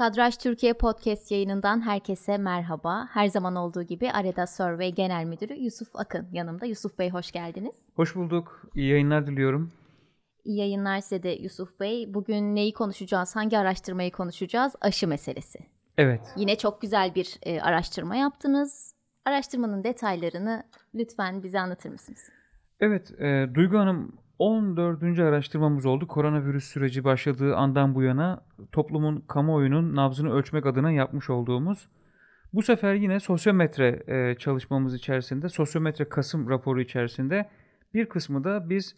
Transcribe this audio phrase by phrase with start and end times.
[0.00, 3.08] Kadraj Türkiye Podcast yayınından herkese merhaba.
[3.10, 6.66] Her zaman olduğu gibi Areda Survey Genel Müdürü Yusuf Akın yanımda.
[6.66, 7.74] Yusuf Bey hoş geldiniz.
[7.96, 8.62] Hoş bulduk.
[8.74, 9.72] İyi yayınlar diliyorum.
[10.44, 12.14] İyi yayınlar size de Yusuf Bey.
[12.14, 13.36] Bugün neyi konuşacağız?
[13.36, 14.72] Hangi araştırmayı konuşacağız?
[14.80, 15.58] Aşı meselesi.
[15.98, 16.20] Evet.
[16.36, 18.94] Yine çok güzel bir e, araştırma yaptınız.
[19.24, 20.64] Araştırmanın detaylarını
[20.94, 22.20] lütfen bize anlatır mısınız?
[22.80, 25.18] Evet, e, Duygu Hanım 14.
[25.18, 26.06] araştırmamız oldu.
[26.06, 31.88] Koronavirüs süreci başladığı andan bu yana toplumun kamuoyunun nabzını ölçmek adına yapmış olduğumuz.
[32.52, 37.48] Bu sefer yine sosyometre e, çalışmamız içerisinde, sosyometre Kasım raporu içerisinde
[37.94, 38.96] bir kısmı da biz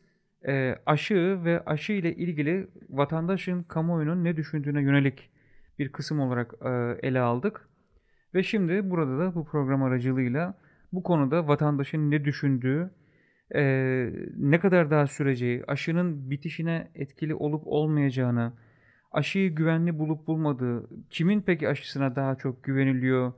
[0.48, 5.30] e, aşı ve aşı ile ilgili vatandaşın kamuoyunun ne düşündüğüne yönelik
[5.78, 6.68] bir kısım olarak e,
[7.08, 7.68] ele aldık.
[8.34, 10.54] Ve şimdi burada da bu program aracılığıyla
[10.92, 12.90] bu konuda vatandaşın ne düşündüğü,
[13.54, 13.62] e,
[14.36, 18.52] ne kadar daha süreceği, aşının bitişine etkili olup olmayacağını,
[19.12, 23.32] aşıyı güvenli bulup bulmadığı, kimin peki aşısına daha çok güveniliyor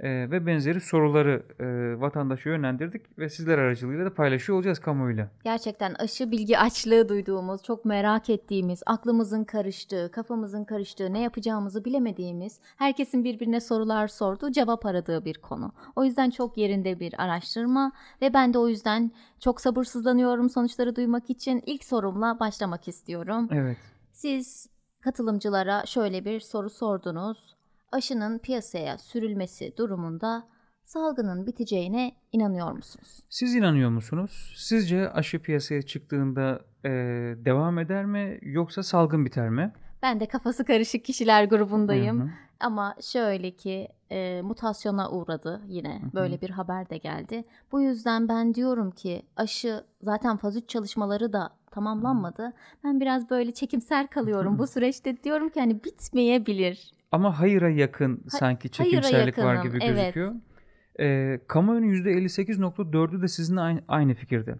[0.00, 5.30] e, ve benzeri soruları e, vatandaşa yönlendirdik ve sizler aracılığıyla da paylaşıyor olacağız kamuoyuyla.
[5.44, 12.60] Gerçekten aşı bilgi açlığı duyduğumuz, çok merak ettiğimiz, aklımızın karıştığı, kafamızın karıştığı, ne yapacağımızı bilemediğimiz,
[12.76, 15.72] herkesin birbirine sorular sorduğu, cevap aradığı bir konu.
[15.96, 21.30] O yüzden çok yerinde bir araştırma ve ben de o yüzden çok sabırsızlanıyorum sonuçları duymak
[21.30, 21.62] için.
[21.66, 23.48] İlk sorumla başlamak istiyorum.
[23.52, 23.76] Evet.
[24.12, 24.66] Siz
[25.00, 27.54] katılımcılara şöyle bir soru sordunuz.
[27.94, 30.48] Aşının piyasaya sürülmesi durumunda
[30.84, 33.20] salgının biteceğine inanıyor musunuz?
[33.28, 34.54] Siz inanıyor musunuz?
[34.56, 36.90] Sizce aşı piyasaya çıktığında e,
[37.44, 39.72] devam eder mi yoksa salgın biter mi?
[40.02, 42.20] Ben de kafası karışık kişiler grubundayım.
[42.20, 42.28] Hı hı.
[42.60, 46.14] Ama şöyle ki e, mutasyona uğradı yine Hı hı.
[46.14, 47.44] böyle bir haber de geldi.
[47.72, 52.52] Bu yüzden ben diyorum ki aşı zaten faz 3 çalışmaları da tamamlanmadı.
[52.84, 55.22] Ben biraz böyle çekimser kalıyorum bu süreçte.
[55.24, 56.90] Diyorum ki hani bitmeyebilir.
[57.14, 59.96] Ama hayıra yakın sanki hayıra çekimserlik var gibi evet.
[59.96, 60.34] gözüküyor.
[61.00, 64.54] Ee, kamuoyunun %58.4'ü de sizinle aynı, aynı fikirde.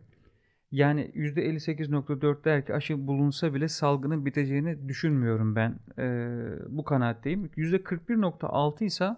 [0.70, 5.78] Yani %58.4 der ki aşı bulunsa bile salgının biteceğini düşünmüyorum ben.
[5.98, 6.28] Ee,
[6.68, 7.46] bu kanaatteyim.
[7.46, 9.10] %41.6 ise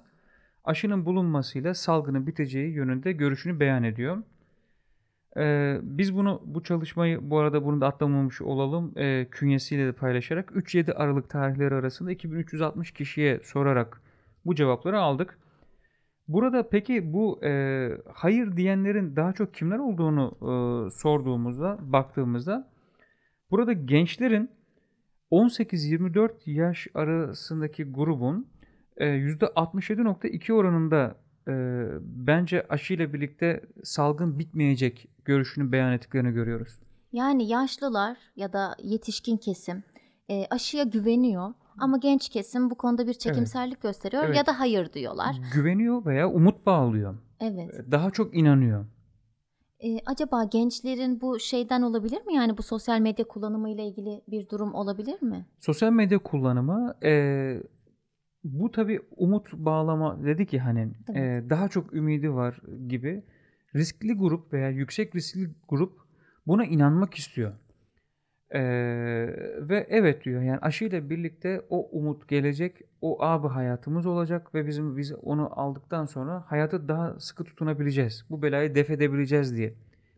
[0.64, 4.22] aşının bulunmasıyla salgının biteceği yönünde görüşünü beyan ediyor.
[5.36, 10.50] Ee, biz bunu bu çalışmayı bu arada bunu da atlamamış olalım e, künyesiyle de paylaşarak
[10.50, 14.02] 3-7 Aralık tarihleri arasında 2360 kişiye sorarak
[14.44, 15.38] bu cevapları aldık.
[16.28, 22.70] Burada peki bu e, hayır diyenlerin daha çok kimler olduğunu e, sorduğumuzda baktığımızda
[23.50, 24.50] burada gençlerin
[25.30, 28.48] 18-24 yaş arasındaki grubun
[28.96, 31.16] e, %67.2 oranında
[31.48, 31.52] e,
[32.00, 36.80] bence aşıyla birlikte salgın bitmeyecek görüşünü beyan ettiklerini görüyoruz.
[37.12, 39.82] Yani yaşlılar ya da yetişkin kesim
[40.30, 44.36] e, aşıya güveniyor ama genç kesim bu konuda bir çekimserlik gösteriyor Evet.
[44.36, 45.36] ya da hayır diyorlar.
[45.54, 47.18] Güveniyor veya umut bağlıyor.
[47.40, 47.70] Evet.
[47.90, 48.86] Daha çok inanıyor.
[49.80, 52.34] E, acaba gençlerin bu şeyden olabilir mi?
[52.34, 55.46] Yani bu sosyal medya kullanımı ile ilgili bir durum olabilir mi?
[55.58, 57.62] Sosyal medya kullanımı e,
[58.44, 61.50] bu tabi umut bağlama dedi ki hani e, Evet.
[61.50, 63.24] daha çok ümidi var gibi
[63.76, 66.00] riskli grup veya yüksek riskli grup
[66.46, 67.52] buna inanmak istiyor.
[68.50, 68.60] E,
[69.68, 74.96] ve evet diyor yani aşıyla birlikte o umut gelecek o abi hayatımız olacak ve bizim
[74.96, 78.24] biz onu aldıktan sonra hayatı daha sıkı tutunabileceğiz.
[78.30, 79.74] Bu belayı def edebileceğiz diye.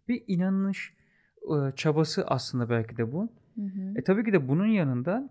[0.09, 0.95] Bir inanış
[1.43, 3.29] e, çabası aslında belki de bu.
[3.55, 3.99] Hı hı.
[3.99, 5.31] E tabii ki de bunun yanında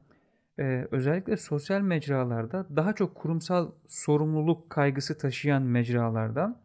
[0.60, 6.62] e, özellikle sosyal mecralarda daha çok kurumsal sorumluluk kaygısı taşıyan mecralarda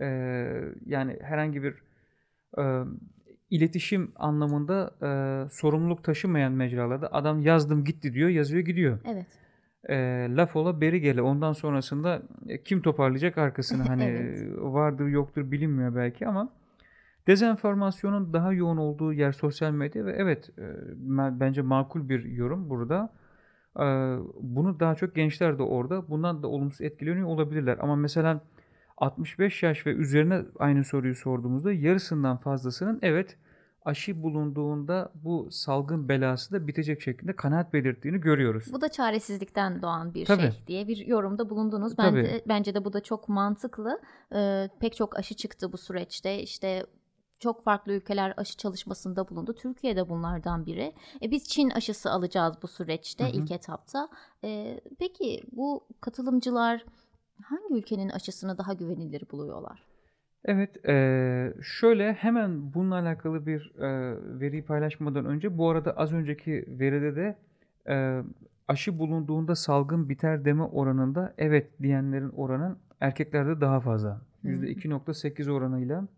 [0.00, 0.06] e,
[0.86, 1.74] yani herhangi bir
[2.58, 2.84] e,
[3.50, 5.08] iletişim anlamında e,
[5.48, 8.98] sorumluluk taşımayan mecralarda adam yazdım gitti diyor yazıyor gidiyor.
[9.04, 9.26] Evet.
[9.88, 14.48] E, laf ola beri gele ondan sonrasında e, kim toparlayacak arkasını hani Evet.
[14.58, 16.48] vardır yoktur bilinmiyor belki ama
[17.26, 20.64] dezenformasyonun daha yoğun olduğu yer sosyal medya ve evet e,
[21.40, 23.12] bence makul bir yorum burada.
[23.76, 23.84] E,
[24.40, 28.40] bunu daha çok gençler de orada bundan da olumsuz etkileniyor olabilirler ama mesela
[29.00, 33.36] 65 yaş ve üzerine aynı soruyu sorduğumuzda yarısından fazlasının evet
[33.84, 38.72] aşı bulunduğunda bu salgın belası da bitecek şekilde kanaat belirttiğini görüyoruz.
[38.72, 40.40] Bu da çaresizlikten doğan bir Tabii.
[40.40, 41.98] şey diye bir yorumda bulundunuz.
[41.98, 42.24] Ben Tabii.
[42.24, 44.00] de, bence de bu da çok mantıklı.
[44.34, 46.42] Ee, pek çok aşı çıktı bu süreçte.
[46.42, 46.86] İşte
[47.38, 49.54] çok farklı ülkeler aşı çalışmasında bulundu.
[49.54, 50.94] Türkiye de bunlardan biri.
[51.22, 53.32] E, biz Çin aşısı alacağız bu süreçte Hı hı.
[53.32, 54.08] ilk etapta.
[54.44, 56.84] E, peki bu katılımcılar
[57.44, 59.82] hangi ülkenin aşısını daha güvenilir buluyorlar?
[60.44, 66.64] Evet, eee, şöyle hemen bununla alakalı bir eee, veriyi paylaşmadan önce bu arada az önceki
[66.68, 67.36] veride de
[67.88, 68.22] eee,
[68.68, 74.20] aşı bulunduğunda salgın biter deme oranında evet diyenlerin oranı erkeklerde daha fazla.
[74.40, 74.50] Hmm.
[74.50, 76.08] %2.8 oranıyla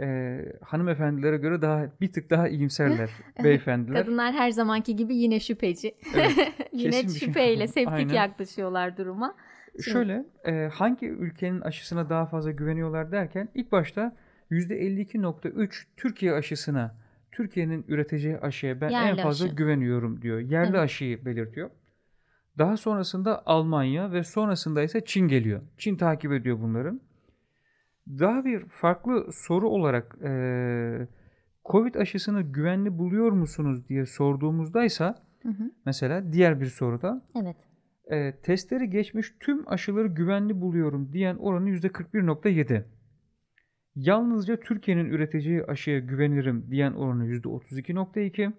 [0.00, 3.10] e, hanımefendilere göre daha bir tık daha iyimserler
[3.44, 4.02] beyefendiler.
[4.04, 5.94] Kadınlar her zamanki gibi yine şüpheci.
[6.14, 6.32] Evet,
[6.72, 7.08] yine şey.
[7.10, 8.14] şüpheyle, septik Aynen.
[8.14, 9.34] yaklaşıyorlar duruma.
[9.84, 14.16] Şöyle e, hangi ülkenin aşısına daha fazla güveniyorlar derken ilk başta
[14.50, 16.94] %52.3 Türkiye aşısına
[17.32, 19.54] Türkiye'nin üreteceği aşıya ben en Yerli fazla aşı.
[19.54, 20.38] güveniyorum diyor.
[20.38, 20.80] Yerli Evet.
[20.80, 21.70] aşıyı belirtiyor.
[22.58, 25.60] Daha sonrasında Almanya ve sonrasında ise Çin geliyor.
[25.78, 27.00] Çin takip ediyor bunları.
[28.08, 31.08] Daha bir farklı soru olarak e,
[31.64, 35.70] Covid aşısını güvenli buluyor musunuz diye sorduğumuzdaysa Hı hı.
[35.86, 37.56] mesela diğer bir soruda Evet.
[38.10, 42.84] E, testleri geçmiş tüm aşıları güvenli buluyorum diyen oranı %41.7.
[43.96, 48.52] Yalnızca Türkiye'nin üreteceği aşıya güvenirim diyen oranı %32.2.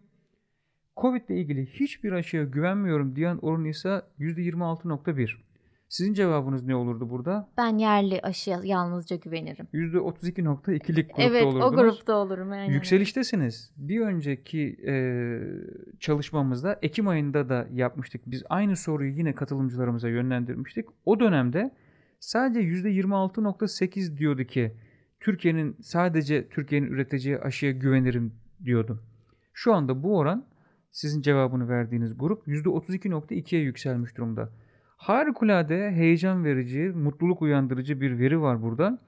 [0.97, 5.50] Covid ile ilgili hiçbir aşıya güvenmiyorum diyen oranı ise %26.1.
[5.91, 7.49] Sizin cevabınız ne olurdu burada?
[7.57, 9.67] Ben yerli aşıya yalnızca güvenirim.
[9.73, 11.73] %32.2'lik grupta evet olurdunuz.
[11.73, 12.51] o grupta olurum.
[12.51, 12.73] Aynen.
[12.73, 13.71] Yükseliştesiniz.
[13.77, 14.93] Bir önceki e,
[15.99, 18.21] çalışmamızda Ekim ayında da yapmıştık.
[18.25, 20.85] Biz aynı soruyu yine katılımcılarımıza yönlendirmiştik.
[21.05, 21.71] O dönemde
[22.19, 22.59] sadece
[22.89, 24.75] %26.8 diyordu ki
[25.19, 28.33] Türkiye'nin sadece Türkiye'nin üreteceği aşıya güvenirim
[28.65, 29.03] diyordu.
[29.53, 30.45] Şu anda bu oran
[30.91, 34.49] sizin cevabını verdiğiniz grup %32.2'ye yükselmiş durumda.
[35.01, 38.99] Harikulade heyecan verici, mutluluk uyandırıcı bir veri var burada.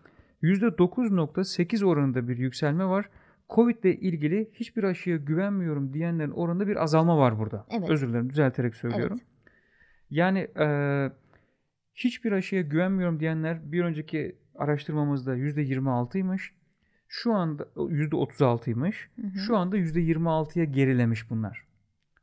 [0.43, 3.09] %9.8 oranında bir yükselme var.
[3.49, 7.65] Covid ile ilgili hiçbir aşıya güvenmiyorum diyenlerin oranında bir azalma var burada.
[7.69, 7.89] Evet.
[7.89, 9.19] Özür dilerim düzelterek söylüyorum.
[10.09, 10.67] Yani e,
[11.95, 16.41] hiçbir aşıya güvenmiyorum diyenler bir önceki araştırmamızda %26'ymış.
[17.07, 19.09] Şu anda %36'ymış.
[19.15, 19.39] Hı hı.
[19.47, 21.72] Şu anda %26'ya gerilemiş bunlar.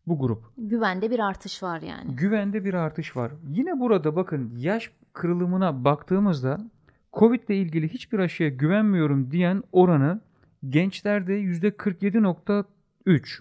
[0.07, 0.45] Bu grup.
[0.59, 2.17] Güvende bir artış var yani.
[2.17, 3.33] Güvende bir artış var.
[3.49, 6.71] Yine burada bakın yaş kırılımına baktığımızda
[7.13, 10.21] Covid ile ilgili hiçbir aşıya güvenmiyorum diyen oranı
[10.69, 13.41] gençlerde %47.3.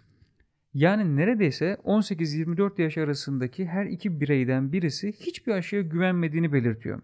[0.74, 7.02] Yani neredeyse 18-24 yaş arasındaki her iki bireyden birisi hiçbir aşıya güvenmediğini belirtiyor.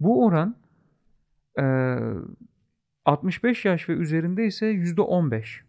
[0.00, 0.56] Bu oran
[1.58, 1.98] eee,
[3.04, 5.65] 65 yaş ve üzerinde ise %15.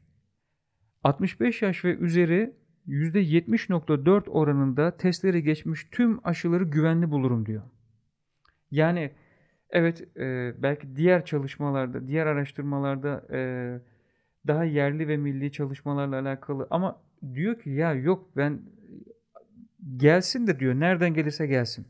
[1.08, 2.54] 65 yaş ve üzeri
[2.88, 7.64] %70.4 oranında testleri geçmiş tüm aşıları güvenli bulurum diyor.
[8.72, 9.12] Yani
[9.70, 13.40] evet e, belki diğer çalışmalarda, diğer araştırmalarda e,
[14.48, 17.02] daha yerli ve milli çalışmalarla alakalı ama
[17.34, 18.62] diyor ki ya yok ben
[19.98, 21.88] gelsin de diyor nereden gelirse gelsin.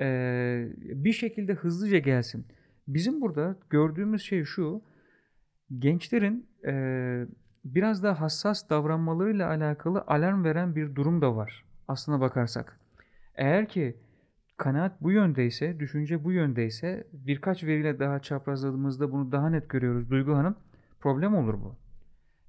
[0.00, 0.06] E,
[0.78, 2.46] bir şekilde hızlıca gelsin.
[2.88, 4.82] Bizim burada gördüğümüz şey şu
[5.78, 6.72] gençlerin e,
[7.64, 12.80] biraz daha hassas davranmalarıyla alakalı alarm veren bir durum da var aslına bakarsak.
[13.34, 13.96] Eğer ki
[14.56, 20.34] kanaat bu yöndeyse, düşünce bu yöndeyse birkaç veriyle daha çaprazladığımızda bunu daha net görüyoruz Duygu
[20.34, 20.56] Hanım.
[21.00, 21.76] Problem olur bu.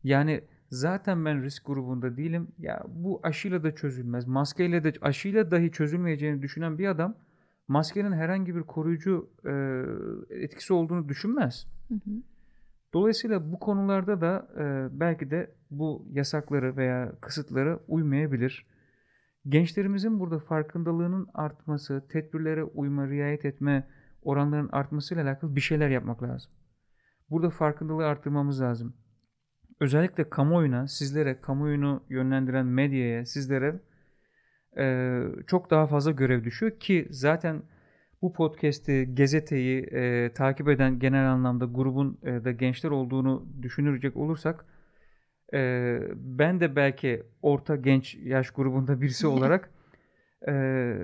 [0.04, 2.48] Yani zaten ben risk grubunda değilim.
[2.58, 4.28] Ya bu aşıyla da çözülmez.
[4.28, 7.16] Maskeyle de aşıyla dahi çözülmeyeceğini düşünen bir adam
[7.68, 9.54] maskenin herhangi bir koruyucu e,
[10.44, 11.68] etkisi olduğunu düşünmez.
[11.88, 12.12] Hı hı.
[12.96, 18.66] Dolayısıyla bu konularda da e, belki de bu yasakları veya kısıtları uymayabilir.
[19.48, 23.88] Gençlerimizin burada farkındalığının artması, tedbirlere uyma, riayet etme
[24.22, 26.52] oranlarının artmasıyla alakalı bir şeyler yapmak lazım.
[27.30, 28.94] Burada farkındalığı arttırmamız lazım.
[29.80, 33.80] Özellikle kamuoyuna, sizlere, kamuoyunu yönlendiren medyaya, sizlere
[34.78, 37.62] e, çok daha fazla görev düşüyor ki zaten
[38.26, 44.66] bu podcast'i, gazeteyi e, takip eden genel anlamda grubun e, da gençler olduğunu düşünürecek olursak
[45.54, 49.70] e, ben de belki orta genç yaş grubunda birisi olarak
[50.48, 50.96] e,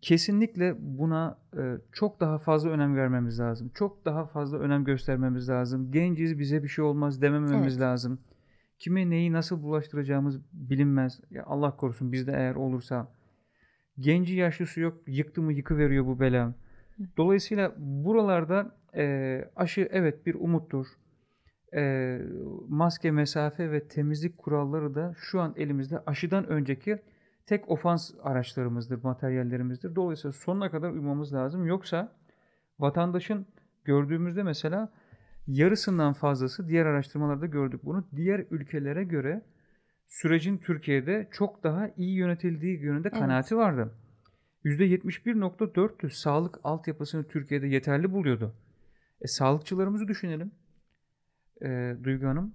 [0.00, 3.70] kesinlikle buna e, çok daha fazla önem vermemiz lazım.
[3.74, 5.92] Çok daha fazla önem göstermemiz lazım.
[5.92, 7.80] Genciz bize bir şey olmaz demememiz Evet.
[7.80, 8.18] lazım.
[8.78, 11.20] Kime neyi nasıl bulaştıracağımız bilinmez.
[11.30, 13.08] Ya Allah korusun bizde eğer olursa
[13.98, 16.54] genci yaşlısı yok yıktı mı yıkıveriyor bu bela.
[17.16, 20.86] Dolayısıyla buralarda e, aşı evet bir umuttur.
[21.74, 22.18] E,
[22.68, 26.98] maske, mesafe ve temizlik kuralları da şu an elimizde aşıdan önceki
[27.46, 29.94] tek ofans araçlarımızdır, materyallerimizdir.
[29.94, 31.66] Dolayısıyla sonuna kadar uymamız lazım.
[31.66, 32.12] Yoksa
[32.78, 33.46] vatandaşın
[33.84, 34.92] gördüğümüzde mesela
[35.46, 38.04] yarısından fazlası diğer araştırmalarda gördük bunu.
[38.16, 39.42] Diğer ülkelere göre
[40.12, 43.20] sürecin Türkiye'de çok daha iyi yönetildiği yönünde Evet.
[43.20, 43.94] kanaati vardı.
[44.64, 48.54] %71.4'tü sağlık altyapısını Türkiye'de yeterli buluyordu.
[49.20, 50.52] E, sağlıkçılarımızı düşünelim.
[51.62, 52.54] E, Duygu Hanım.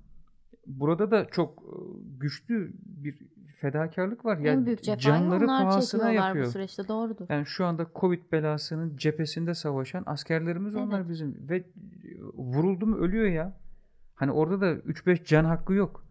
[0.67, 1.75] burada da çok e,
[2.19, 3.17] güçlü bir
[3.61, 4.37] fedakarlık var.
[4.37, 6.45] En Yani büyük cefayı canları onlar pahasına çekiyorlar bu yapıyor.
[6.53, 7.25] süreçte doğrudur.
[7.29, 11.09] Yani şu anda Covid belasının cephesinde savaşan askerlerimiz onlar Evet.
[11.09, 11.63] bizim ve
[12.33, 13.57] vuruldu mu ölüyor ya.
[14.15, 16.06] Hani orada da 3-5 can hakkı yok.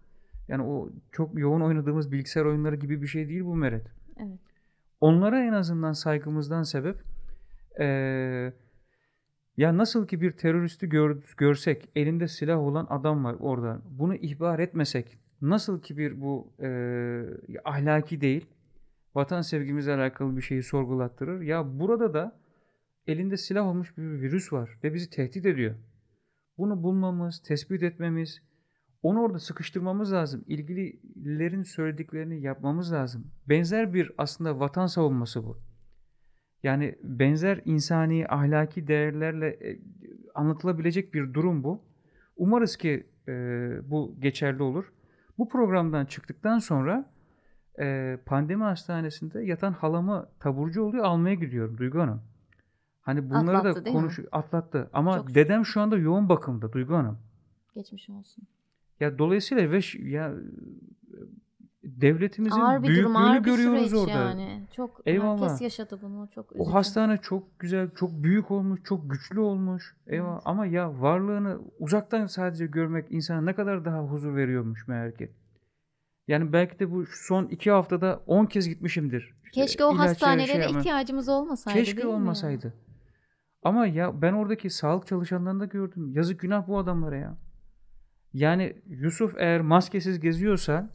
[0.48, 3.86] Yani o çok yoğun oynadığımız bilgisayar oyunları gibi bir şey değil bu Meret.
[4.16, 4.38] Evet.
[5.00, 6.96] Onlara en azından saygımızdan sebep
[7.78, 8.52] eee,
[9.56, 14.58] ya nasıl ki bir teröristi gör- görsek elinde silah olan adam var orada bunu ihbar
[14.58, 17.24] etmesek nasıl ki bir bu eee,
[17.64, 18.46] ahlaki değil
[19.14, 21.40] vatan sevgimizle alakalı bir şeyi sorgulattırır.
[21.40, 22.38] Ya burada da
[23.06, 25.74] elinde silah olmuş bir virüs var ve bizi tehdit ediyor.
[26.58, 28.42] Bunu bulmamız, tespit etmemiz,
[29.06, 30.44] onu orada sıkıştırmamız lazım.
[30.46, 33.30] İlgililerin söylediklerini yapmamız lazım.
[33.48, 35.58] Benzer bir aslında vatan savunması bu.
[36.62, 39.80] Yani benzer insani, ahlaki değerlerle e,
[40.34, 41.84] anlatılabilecek bir durum bu.
[42.36, 43.32] Umarız ki e,
[43.90, 44.92] bu geçerli olur.
[45.38, 47.10] Bu programdan çıktıktan sonra
[47.80, 52.22] e, pandemi hastanesinde yatan halamı taburcu oluyor almaya gidiyorum Duygu Hanım.
[53.00, 54.90] Hani bunları Atlattı da konuş atlattı.
[54.92, 57.18] Ama Çok dedem şu anda yoğun bakımda Duygu Hanım.
[57.74, 58.44] Geçmiş olsun.
[59.00, 60.34] Ya dolayısıyla ve ya
[61.84, 64.10] devletimizin Ağır bir durum, büyüklüğünü ağır bir görüyoruz orada.
[64.10, 64.66] yani.
[64.76, 65.42] Çok Eyvallah.
[65.42, 66.28] herkes yaşadı bunu.
[66.34, 66.70] Çok üzücü.
[66.70, 69.96] O hastane çok güzel, çok büyük olmuş, çok güçlü olmuş.
[70.06, 70.32] Eyvallah.
[70.32, 70.42] Evet.
[70.44, 75.30] Ama ya varlığını uzaktan sadece görmek insana ne kadar daha huzur veriyormuş meğer ki.
[76.28, 79.34] Yani belki de bu son iki haftada 10 kez gitmişimdir.
[79.44, 82.74] İşte Keşke o hastanelere şey yapma- ihtiyacımız olmasaydı Keşke değil mi olmasaydı.
[83.62, 86.12] Ama ya ben oradaki sağlık çalışanlarını da gördüm.
[86.12, 87.36] Yazık günah bu adamlara ya.
[88.32, 90.90] Yani Yusuf eğer maskesiz geziyorsa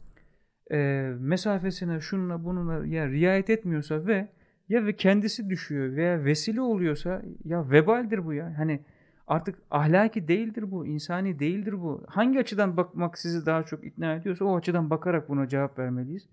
[0.72, 0.76] e,
[1.18, 4.28] mesafesine şununla bununla ya riayet etmiyorsa ve
[4.68, 8.54] ya ve kendisi düşüyor veya vesile oluyorsa ya vebaldir bu ya.
[8.58, 8.84] Hani
[9.26, 12.04] artık ahlaki değildir bu, insani değildir bu.
[12.08, 16.28] Hangi açıdan bakmak sizi daha çok ikna ediyorsa o açıdan bakarak buna cevap vermeliyiz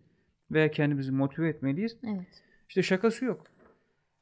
[0.51, 1.97] veya kendimizi motive etmeliyiz.
[2.03, 2.43] Evet.
[2.69, 3.43] İşte şakası yok.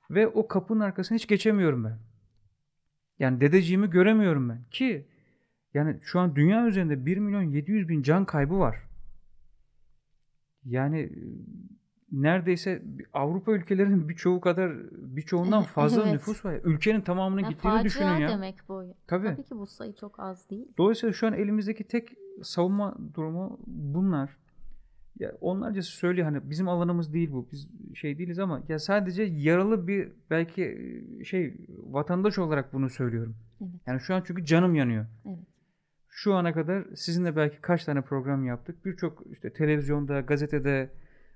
[0.10, 1.98] Ve o kapının arkasına hiç geçemiyorum ben.
[3.20, 4.64] Yani dedeciğimi göremiyorum ben.
[4.72, 5.08] Ki
[5.74, 8.78] yani şu an dünya üzerinde 1 milyon 700 bin can kaybı var.
[10.66, 11.12] Yani e,
[12.12, 12.84] neredeyse
[13.14, 16.14] Avrupa ülkelerinin birçoğu kadar birçoğundan fazla Evet.
[16.14, 16.60] nüfus var.
[16.64, 18.30] Ülkenin tamamının Ya gittiğini düşünün ya.
[18.30, 18.84] demek bu.
[19.08, 19.28] Tabii.
[19.28, 20.68] Tabii ki bu sayı çok az değil.
[20.78, 22.10] Dolayısıyla şu an elimizdeki tek
[22.44, 24.38] savunma durumu bunlar.
[25.20, 27.48] Ya onlarca söylüyor hani bizim alanımız değil bu.
[27.52, 30.64] Biz şey değiliz ama ya sadece yaralı bir belki
[31.20, 33.36] e, şey vatandaş olarak bunu söylüyorum.
[33.62, 33.72] Evet.
[33.86, 35.06] Yani şu an çünkü canım yanıyor.
[36.20, 38.86] Şu ana kadar sizinle belki kaç tane program yaptık.
[38.86, 40.90] Birçok işte televizyonda, gazetede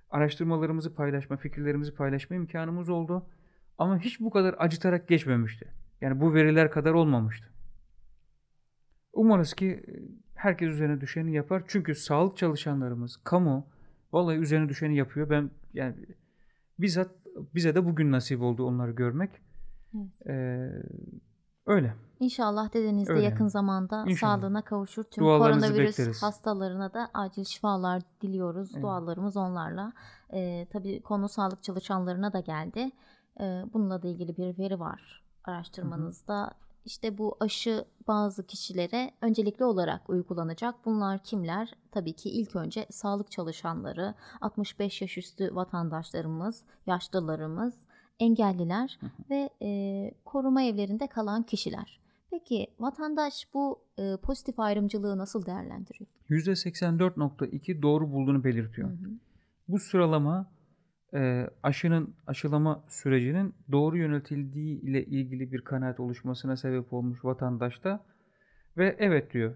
[0.09, 3.29] araştırmalarımızı paylaşma, fikirlerimizi paylaşma imkanımız oldu.
[3.77, 5.73] Ama hiç bu kadar acıtarak geçmemişti.
[6.01, 7.47] Yani bu veriler kadar olmamıştı.
[9.13, 9.93] Umarız ki e,
[10.35, 11.63] herkes üzerine düşeni yapar.
[11.67, 13.67] Çünkü sağlık çalışanlarımız, kamu
[14.13, 15.29] vallahi üzerine düşeni yapıyor.
[15.29, 15.95] Ben yani
[16.79, 17.11] bizzat
[17.55, 19.31] bize de bugün nasip oldu onları görmek.
[19.93, 20.27] Evet.
[20.27, 20.71] Ee,
[21.65, 21.93] öyle.
[22.21, 23.23] İnşallah dedeniz de Öyle.
[23.25, 24.37] yakın zamanda İnşallah.
[24.37, 25.03] sağlığına kavuşur.
[25.03, 26.23] Tüm Dualarınızı koronavirüs bekleriz.
[26.23, 28.69] hastalarına da acil şifalar diliyoruz.
[28.73, 28.83] Evet.
[28.83, 29.93] Dualarımız onlarla.
[30.33, 32.91] Ee, tabii konu sağlık çalışanlarına da geldi.
[33.39, 36.51] Ee, bununla da ilgili bir veri var araştırmanızda.
[36.85, 40.75] İşte bu aşı bazı kişilere öncelikli olarak uygulanacak.
[40.85, 41.73] Bunlar kimler?
[41.91, 47.73] Tabii ki ilk önce sağlık çalışanları, 65 yaş üstü vatandaşlarımız, yaşlılarımız,
[48.19, 48.99] engelliler
[49.29, 52.00] ve e, koruma evlerinde kalan kişiler.
[52.31, 56.07] Peki vatandaş bu e, pozitif ayrımcılığı nasıl değerlendiriyor?
[56.29, 58.89] %84.2 doğru bulduğunu belirtiyor.
[58.89, 59.09] Hı hı.
[59.67, 60.51] Bu sıralama
[61.13, 68.05] e, aşının aşılama sürecinin doğru yönetildiği ile ilgili bir kanaat oluşmasına sebep olmuş vatandaşta
[68.77, 69.55] ve evet diyor.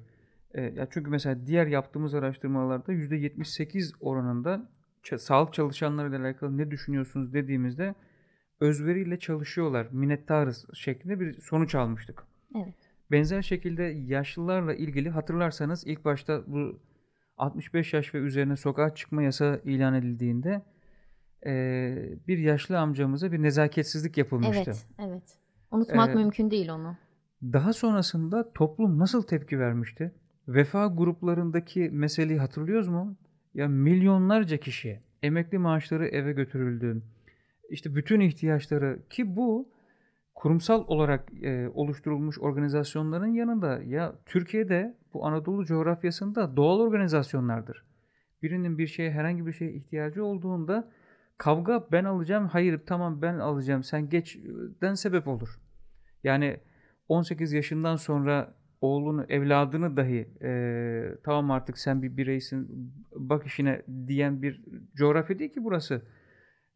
[0.53, 4.69] E, ya çünkü mesela diğer yaptığımız araştırmalarda %78 oranında
[5.17, 7.95] sağlık çalışanlarıyla alakalı ne düşünüyorsunuz dediğimizde
[8.59, 12.23] özveriyle çalışıyorlar, minnettarız şeklinde bir sonuç almıştık.
[12.55, 12.75] Evet.
[13.11, 16.79] Benzer şekilde yaşlılarla ilgili hatırlarsanız ilk başta bu
[17.37, 20.61] 65 yaş ve üzerine sokağa çıkma yasağı ilan edildiğinde
[21.45, 24.71] eee, bir yaşlı amcamıza bir nezaketsizlik yapılmıştı.
[24.71, 25.37] Evet, evet.
[25.71, 26.97] Unutmak Ee, mümkün değil onu.
[27.43, 30.11] Daha sonrasında toplum nasıl tepki vermişti?
[30.47, 33.15] Vefa gruplarındaki meseleyi hatırlıyoruz mu?
[33.53, 37.01] Ya milyonlarca kişi emekli maaşları eve götürüldü.
[37.69, 39.69] İşte bütün ihtiyaçları ki bu
[40.35, 47.85] kurumsal olarak e, oluşturulmuş organizasyonların yanında ya Türkiye'de bu Anadolu coğrafyasında doğal organizasyonlardır.
[48.41, 50.91] Birinin bir şeye herhangi bir şeye ihtiyacı olduğunda
[51.37, 55.59] kavga ben alacağım, hayır tamam ben alacağım sen geçden sebep olur.
[56.23, 56.59] Yani
[57.09, 64.41] 18 yaşından sonra oğlunu, evladını dahi e, tamam artık sen bir bireysin bak işine diyen
[64.41, 64.63] bir
[64.95, 66.01] coğrafya değil ki burası.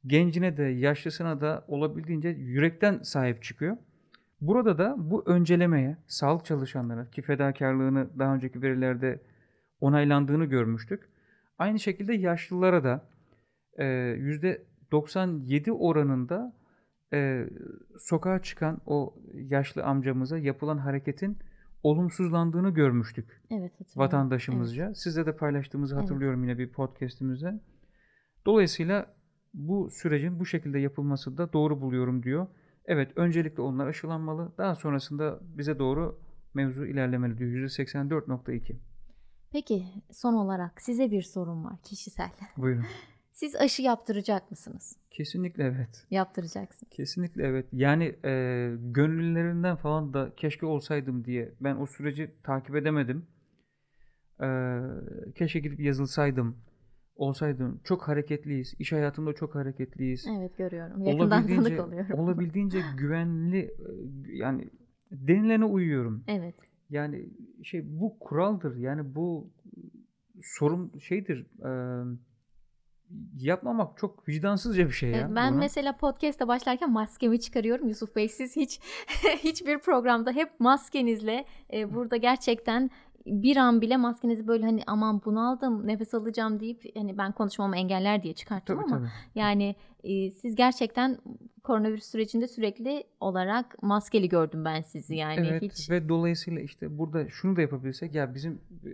[0.08, 3.78] Gencine de yaşlısına da olabildiğince yürekten sahip çıkıyor.
[4.42, 9.22] Burada da bu öncelemeye sağlık çalışanları ki fedakarlığını daha önceki verilerde
[9.82, 11.10] onaylandığını görmüştük.
[11.58, 13.10] Aynı şekilde yaşlılara da
[13.78, 13.84] e,
[14.92, 16.54] %97 oranında
[17.14, 17.46] e,
[18.00, 21.38] sokağa çıkan o yaşlı amcamıza yapılan hareketin
[21.84, 23.96] olumsuzlandığını görmüştük Evet hatırlıyorum.
[23.96, 24.94] vatandaşımızca.
[24.94, 26.04] Sizle de paylaştığımızı Evet.
[26.04, 27.60] hatırlıyorum yine bir podcast'imizde.
[28.46, 29.06] Dolayısıyla
[29.54, 32.48] bu sürecin bu şekilde yapılması da doğru buluyorum diyor.
[32.86, 34.52] Evet öncelikle onlar aşılanmalı.
[34.58, 36.20] Daha sonrasında bize doğru
[36.54, 37.52] mevzu ilerlemeli diyor.
[37.52, 38.76] %84.2.
[39.52, 42.32] Peki son olarak size bir sorum var kişisel.
[42.58, 42.86] Buyurun.
[43.34, 44.98] Siz aşı yaptıracak mısınız?
[45.12, 46.06] Kesinlikle evet.
[46.12, 46.92] Yaptıracaksınız.
[46.92, 47.68] Kesinlikle evet.
[47.72, 48.32] Yani e,
[48.80, 53.28] gönüllülerinden falan da keşke olsaydım diye ben o süreci takip edemedim.
[54.42, 54.48] E,
[55.36, 56.58] keşke gidip yazılsaydım,
[57.20, 57.82] olsaydım.
[57.84, 58.74] Çok hareketliyiz.
[58.80, 60.28] İş hayatında çok hareketliyiz.
[60.38, 61.04] Evet görüyorum.
[61.04, 62.20] Yakından tanık oluyorum.
[62.20, 63.72] olabildiğince güvenli e,
[64.28, 64.70] yani
[65.12, 66.24] denilene uyuyorum.
[66.28, 66.56] Evet.
[66.90, 67.30] Yani
[67.64, 68.76] şey bu kuraldır.
[68.76, 69.50] Yani bu
[70.42, 71.48] sorun şeydir.
[71.66, 72.04] e,
[73.38, 75.18] yapmamak çok vicdansızca bir şey ya.
[75.18, 75.60] Evet, ben bunu.
[75.60, 77.88] mesela podcast'a başlarken maskemi çıkarıyorum.
[77.88, 78.80] Yusuf Bey siz hiç
[79.44, 82.90] hiçbir programda hep maskenizle e, burada gerçekten
[83.26, 88.24] bir an bile maskenizi böyle hani aman bunaldım nefes alacağım deyip hani ben konuşmamı engeller
[88.24, 89.10] diye çıkarttım Tabii ama tabii.
[89.36, 91.18] yani e, siz gerçekten
[91.64, 97.30] koronavirüs sürecinde sürekli olarak maskeli gördüm ben sizi yani Evet hiç ve dolayısıyla işte burada
[97.30, 98.92] şunu da yapabilirsek ya bizim e,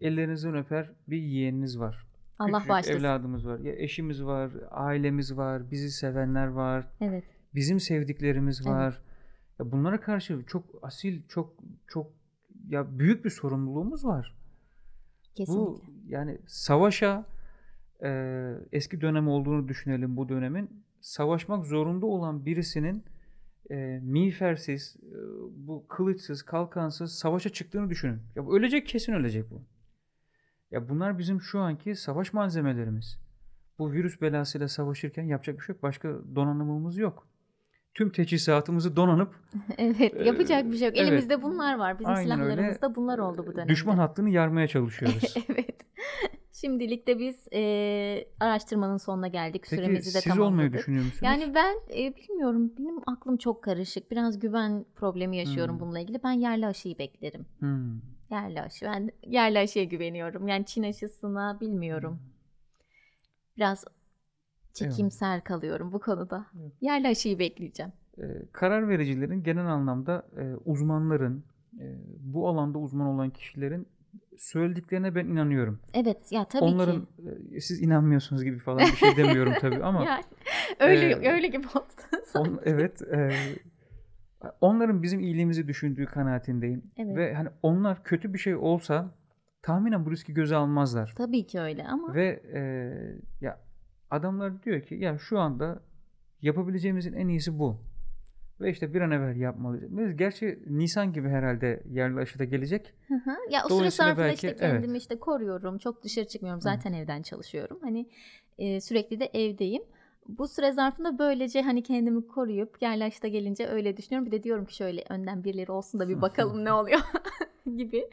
[0.00, 2.06] ellerinizden öper bir yeğeniniz var.
[2.38, 2.98] Allah Küçücük bağışlasın.
[3.00, 3.58] evladımız var.
[3.58, 7.24] Ya eşimiz var, ailemiz var, bizi sevenler var, Evet.
[7.54, 8.68] bizim sevdiklerimiz Evet.
[8.70, 9.00] var.
[9.58, 11.54] Ya bunlara karşı çok asil, çok
[11.86, 12.06] çok
[12.68, 14.34] ya büyük bir sorumluluğumuz var.
[15.34, 15.62] Kesinlikle.
[15.62, 17.26] Bu yani savaşa
[18.02, 20.84] e, eski dönem olduğunu düşünelim bu dönemin.
[21.00, 23.04] Savaşmak zorunda olan birisinin
[23.70, 25.16] e, miğfersiz, e,
[25.66, 28.20] bu kılıçsız, kalkansız savaşa çıktığını düşünün.
[28.36, 29.62] Ya bu ölecek kesin ölecek bu.
[30.70, 33.18] Ya bunlar bizim şu anki savaş malzemelerimiz.
[33.78, 35.82] Bu virüs belasıyla savaşırken yapacak bir şey yok.
[35.82, 37.28] Başka donanımımız yok.
[37.94, 39.34] Tüm teçhizatımızı donanıp
[39.78, 40.96] Evet, yapacak bir şey yok.
[40.96, 41.08] evet.
[41.08, 41.98] Elimizde bunlar var.
[41.98, 42.44] Bizim Aynen öyle.
[42.52, 43.72] silahlarımız da bunlar oldu bu dönemde.
[43.72, 45.34] düşman hattını yarmaya çalışıyoruz.
[45.48, 45.80] evet.
[46.52, 47.60] Şimdilik de biz e,
[48.40, 49.62] araştırmanın sonuna geldik.
[49.70, 50.52] Peki Süremizi de siz tamamladık.
[50.52, 51.22] olmayı düşünüyor musunuz?
[51.22, 52.72] Yani ben e, bilmiyorum.
[52.78, 54.10] Benim aklım çok karışık.
[54.10, 55.80] Biraz güven problemi yaşıyorum Hmm.
[55.80, 56.22] bununla ilgili.
[56.24, 57.46] Ben yerli aşıyı beklerim.
[57.58, 58.00] Hmm.
[58.30, 58.84] Yerli aşı.
[58.86, 60.48] Ben yerli aşıya güveniyorum.
[60.48, 62.18] Yani Çin aşısına bilmiyorum.
[63.56, 63.84] Biraz
[64.74, 66.46] çekimser kalıyorum bu konuda.
[66.60, 66.72] Evet.
[66.80, 67.92] Yerli aşıyı bekleyeceğim.
[68.18, 71.44] e, karar vericilerin genel anlamda e, uzmanların
[71.80, 71.84] e,
[72.20, 73.86] bu alanda uzman olan kişilerin
[74.38, 75.80] söylediklerine ben inanıyorum.
[75.94, 77.08] Evet ya tabii Onların ki.
[77.52, 80.24] e, siz inanmıyorsunuz gibi falan bir şey demiyorum tabii ama Yani
[80.80, 81.92] öyle e, öyle gibi oldu.
[82.34, 83.30] on, evet e,
[84.60, 87.16] onların bizim iyiliğimizi düşündüğü kanaatindeyim Evet.
[87.16, 89.14] ve hani onlar kötü bir şey olsa
[89.62, 91.14] tahminen bu riski göze almazlar.
[91.16, 92.60] Tabii ki öyle ama Ve e,
[93.40, 93.60] ya
[94.14, 95.82] adamlar diyor ki ya şu anda
[96.42, 97.76] yapabileceğimizin en iyisi bu.
[98.60, 100.16] Ve işte bir an evvel yapmalıyız.
[100.16, 102.94] Gerçi Nisan gibi herhalde yerli aşı da gelecek.
[103.08, 103.30] Hı hı.
[103.50, 104.60] Ya o süre zarfında belki- işte evet.
[104.60, 105.78] kendimi işte koruyorum.
[105.78, 106.60] Çok dışarı çıkmıyorum.
[106.60, 107.78] Zaten evden çalışıyorum.
[107.82, 108.08] Hani
[108.58, 109.82] e, sürekli de evdeyim.
[110.28, 114.26] Bu süre zarfında böylece hani kendimi koruyup yerleşte gelince öyle düşünüyorum.
[114.26, 117.00] Bir de diyorum ki şöyle önden birileri olsun da bir bakalım ne oluyor
[117.76, 118.08] gibi.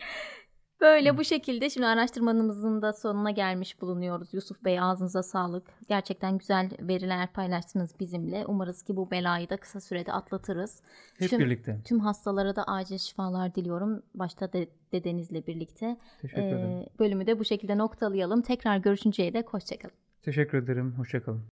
[0.82, 4.34] Böyle bu şekilde şimdi araştırmamızın da sonuna gelmiş bulunuyoruz.
[4.34, 5.67] Yusuf Bey ağzınıza sağlık.
[5.88, 8.46] Gerçekten güzel veriler paylaştınız bizimle.
[8.48, 10.82] Umarız ki bu belayı da kısa sürede atlatırız.
[11.20, 11.82] Hep Tüm- birlikte.
[11.86, 14.04] Tüm hastalara da acil şifalar diliyorum.
[14.15, 15.98] Başta de, dedenizle birlikte.
[16.22, 16.70] Teşekkür ederim.
[16.70, 18.41] Ee, bölümü de bu şekilde noktalayalım.
[18.41, 19.96] Tekrar görüşünceye dek hoşçakalın.
[20.22, 20.94] Teşekkür ederim.
[20.98, 21.44] Hoşçakalın.